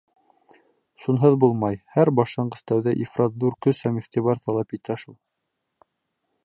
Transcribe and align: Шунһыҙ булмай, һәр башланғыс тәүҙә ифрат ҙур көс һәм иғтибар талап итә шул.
Шунһыҙ 1.03 1.35
булмай, 1.43 1.77
һәр 1.97 2.11
башланғыс 2.21 2.65
тәүҙә 2.71 2.95
ифрат 3.05 3.37
ҙур 3.45 3.59
көс 3.67 3.83
һәм 3.89 4.01
иғтибар 4.03 4.43
талап 4.47 4.77
итә 4.79 4.97
шул. 5.05 5.19